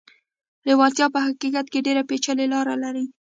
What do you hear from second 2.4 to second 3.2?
لارې لري.